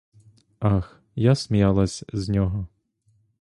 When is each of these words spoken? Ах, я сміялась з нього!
Ах, 0.59 0.99
я 1.15 1.35
сміялась 1.35 2.03
з 2.13 2.29
нього! 2.29 2.67